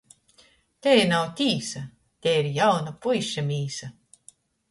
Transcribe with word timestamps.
Tei 0.85 1.01
nav 1.09 1.27
tīsa! 1.41 1.81
Tei 2.27 2.33
ir 2.39 2.49
jauna 2.57 2.95
puiša 3.05 3.47
mīsa. 3.51 3.93